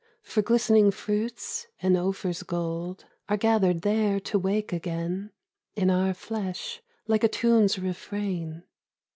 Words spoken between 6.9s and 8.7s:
like a tune's refrain."